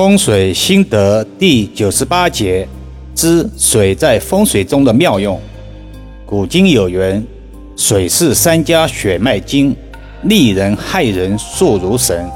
[0.00, 2.66] 风水心得第九十八节
[3.14, 5.38] 之水在风水中的妙用。
[6.24, 7.22] 古今有云
[7.76, 9.76] ：“水是三家血脉经，
[10.22, 12.26] 利人害人速如神。”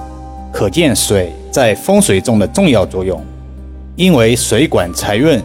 [0.52, 3.18] 可见水在风水中的重要作用。
[3.96, 5.42] 因为水管财运，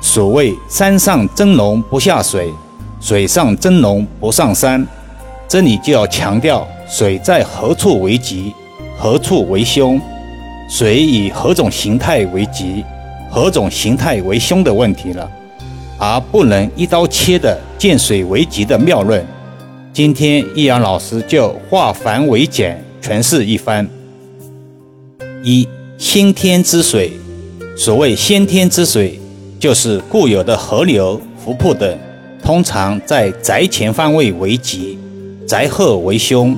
[0.00, 2.48] 所谓“山上蒸龙不下水，
[3.00, 4.86] 水上蒸龙不上山”，
[5.48, 8.54] 这里就要强调水在何处为吉，
[8.96, 10.00] 何处为凶。
[10.68, 12.84] 水以何种形态为吉，
[13.30, 15.30] 何种形态为凶的问题了，
[15.96, 19.24] 而不能一刀切的见水为吉的妙论。
[19.92, 23.88] 今天易阳老师就化繁为简诠释一番。
[25.44, 27.12] 一先天之水，
[27.76, 29.20] 所谓先天之水，
[29.60, 31.96] 就是固有的河流、湖泊等，
[32.42, 34.98] 通常在宅前方位为吉，
[35.46, 36.56] 宅后为凶，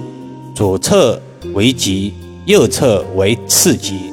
[0.55, 1.21] 左侧
[1.53, 2.15] 为吉。
[2.49, 4.11] 右侧为次级，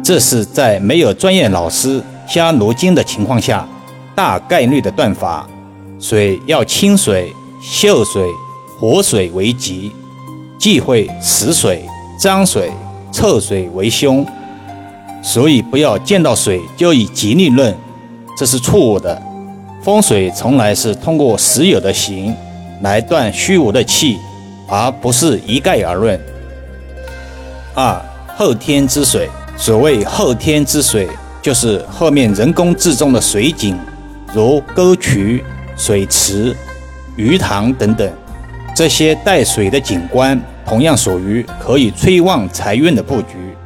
[0.00, 3.66] 这是在没有专业老师瞎罗经的情况下，
[4.14, 5.44] 大概率的断法。
[5.98, 8.30] 水要清水、秀水、
[8.78, 9.90] 活水为吉，
[10.56, 11.84] 忌讳死水、
[12.16, 12.70] 脏水、
[13.10, 14.24] 臭水为凶。
[15.20, 17.76] 所以不要见到水就以吉利论，
[18.38, 19.20] 这是错误的。
[19.82, 22.32] 风水从来是通过实有的形
[22.82, 24.16] 来断虚无的气，
[24.68, 26.20] 而不是一概而论。
[27.74, 28.00] 二
[28.36, 31.08] 后天之水，所谓后天之水，
[31.42, 33.76] 就是后面人工制种的水井，
[34.32, 35.42] 如沟渠、
[35.76, 36.56] 水池、
[37.16, 38.08] 鱼塘等等，
[38.76, 43.56] 这些带水的景观，同样属于可以催旺财运的布局，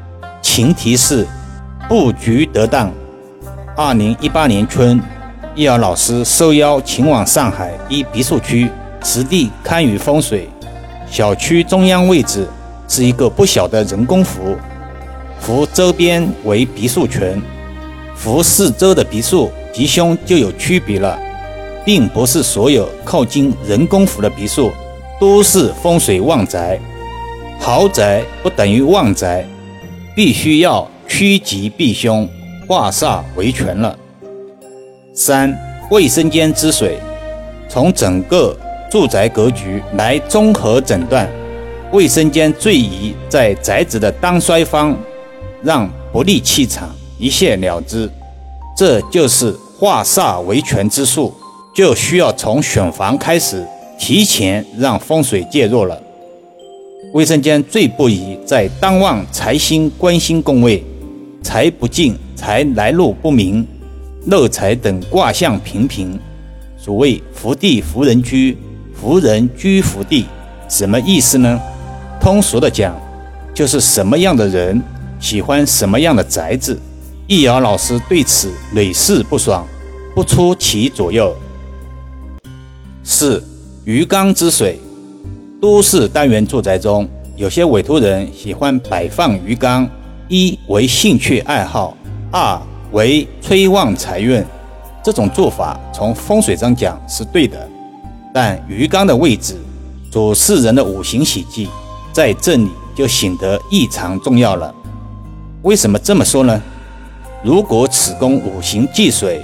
[0.40, 1.26] 前提是
[1.86, 2.90] 布局得当。
[3.76, 4.98] 二零一八年春，
[5.54, 8.70] 易遥老师受邀前往上海一别墅区，
[9.04, 10.48] 实地堪舆风水，
[11.10, 12.48] 小区中央位置。
[12.88, 14.56] 是一个不小的人工湖，
[15.40, 17.40] 湖周边为别墅群，
[18.16, 21.18] 湖四周的别墅吉凶就有区别了，
[21.84, 24.72] 并不是所有靠近人工湖的别墅
[25.20, 26.80] 都是风水旺宅，
[27.60, 29.46] 豪宅不等于旺宅，
[30.16, 32.28] 必须要趋吉避凶，
[32.66, 33.96] 化煞为权了。
[35.12, 35.54] 三、
[35.90, 36.98] 卫生间之水，
[37.68, 38.56] 从整个
[38.90, 41.28] 住宅格局来综合诊断。
[41.90, 44.94] 卫生间最宜在宅子的当衰方，
[45.62, 48.10] 让不利气场一泻了之。
[48.76, 51.32] 这就是化煞为权之术，
[51.74, 53.66] 就需要从选房开始，
[53.98, 55.98] 提前让风水介入了。
[57.14, 60.84] 卫生间最不宜在当旺财星、官星宫位，
[61.42, 63.66] 财不进，财来路不明，
[64.26, 66.20] 漏财等卦象频频。
[66.76, 68.58] 所谓福地福人居，
[68.92, 70.26] 福人居福地，
[70.68, 71.58] 什么意思呢？
[72.20, 72.94] 通俗的讲，
[73.54, 74.82] 就是什么样的人
[75.18, 76.78] 喜欢什么样的宅子。
[77.26, 79.66] 易遥老师对此屡试不爽，
[80.14, 81.34] 不出其左右。
[83.04, 83.42] 四
[83.84, 84.78] 鱼缸之水，
[85.60, 89.88] 都市单元住宅中，有些委托人喜欢摆放鱼缸，
[90.28, 91.96] 一为兴趣爱好，
[92.30, 92.60] 二
[92.92, 94.44] 为催旺财运。
[95.04, 97.68] 这种做法从风水上讲是对的，
[98.34, 99.54] 但鱼缸的位置
[100.10, 101.68] 主事人的五行喜忌。
[102.18, 104.74] 在这里就显得异常重要了。
[105.62, 106.60] 为什么这么说呢？
[107.44, 109.40] 如果此宫五行忌水，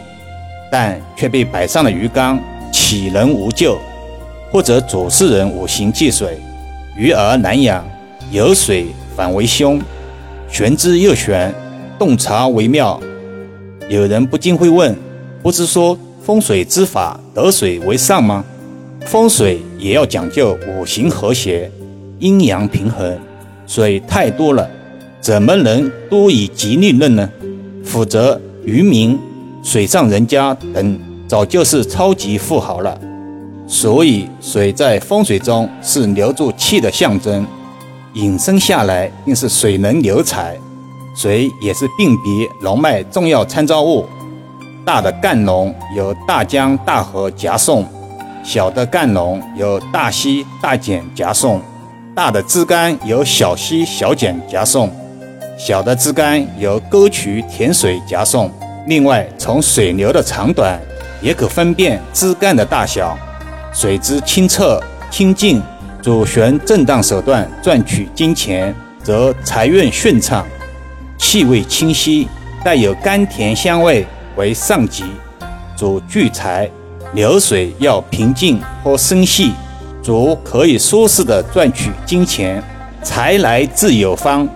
[0.72, 2.36] 但却被摆上了鱼缸，
[2.72, 3.78] 岂能无救？
[4.50, 6.40] 或者主事人五行忌水，
[6.96, 7.88] 鱼儿难养，
[8.32, 9.80] 有水反为凶，
[10.48, 11.54] 玄之又玄，
[11.96, 13.00] 洞察为妙。
[13.88, 14.92] 有人不禁会问：
[15.44, 18.44] 不是说风水之法得水为上吗？
[19.06, 21.70] 风水也要讲究五行和谐。
[22.24, 23.18] 阴阳平衡，
[23.66, 24.66] 水太多了，
[25.20, 27.28] 怎么能多以吉利论呢？
[27.84, 29.20] 否则渔民、
[29.62, 30.98] 水上人家等
[31.28, 32.98] 早就是超级富豪了。
[33.66, 37.46] 所以水在风水中是留住气的象征，
[38.14, 40.56] 引申下来便是水能留财。
[41.14, 44.06] 水也是辨别龙脉重要参照物。
[44.82, 47.84] 大的干龙有大江大河夹送，
[48.42, 51.60] 小的干龙有大溪大简夹送。
[52.14, 54.88] 大的枝干由小溪小井夹送，
[55.58, 58.48] 小的枝干由沟渠田水夹送。
[58.86, 60.80] 另外，从水流的长短
[61.20, 63.18] 也可分辨枝干的大小。
[63.72, 64.80] 水之清澈
[65.10, 65.60] 清净，
[66.00, 68.72] 主旋正当手段赚取金钱，
[69.02, 70.44] 则财运顺畅；
[71.18, 72.28] 气味清晰，
[72.64, 74.06] 带有甘甜香味
[74.36, 75.04] 为上吉，
[75.76, 76.70] 主聚财。
[77.12, 79.52] 流水要平静或深细。
[80.04, 82.62] 主可以舒适的赚取金钱，
[83.02, 84.46] 财来自有方。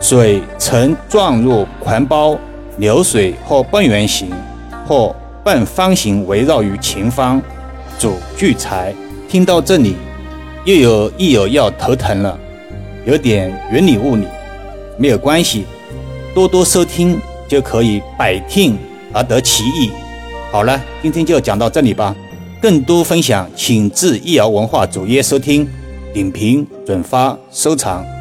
[0.00, 2.38] 水呈状若环包、
[2.76, 4.30] 流水或半圆形
[4.86, 5.12] 或
[5.42, 7.42] 半方形围绕于前方，
[7.98, 8.94] 主聚财。
[9.28, 9.96] 听到这里，
[10.64, 12.38] 又有益友要头疼了，
[13.04, 14.28] 有点云里雾里。
[14.96, 15.64] 没有关系，
[16.32, 17.18] 多多收听
[17.48, 18.78] 就可以百听
[19.12, 19.90] 而得其意。
[20.52, 22.14] 好了，今天就讲到这里吧。
[22.64, 25.68] 更多分享，请至易瑶文化主页收听、
[26.14, 28.13] 点评、转发、收藏。